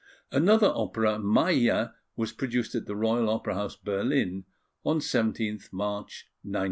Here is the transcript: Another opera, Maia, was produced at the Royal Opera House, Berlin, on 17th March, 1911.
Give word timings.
Another 0.31 0.71
opera, 0.73 1.19
Maia, 1.19 1.89
was 2.15 2.31
produced 2.31 2.73
at 2.73 2.87
the 2.87 2.95
Royal 2.95 3.29
Opera 3.29 3.53
House, 3.53 3.75
Berlin, 3.75 4.45
on 4.83 4.97
17th 4.97 5.71
March, 5.71 6.25
1911. 6.41 6.55